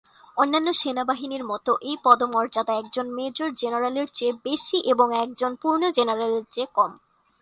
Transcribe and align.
অন্যান্য 0.37 0.69
সেনাবাহিনীর 0.73 1.43
মতো, 1.43 1.71
এই 1.81 1.97
পদমর্যাদা, 2.03 2.73
একজন 2.73 3.05
মেজর 3.09 3.49
জেনারেলের 3.53 4.07
চেয়ে 4.13 4.33
বেশি 4.43 4.77
এবং 4.91 5.07
একজন 5.15 5.51
পূর্ণ 5.55 5.83
জেনারেলের 5.89 6.45
চেয়ে 6.51 6.69
কম। 6.75 6.91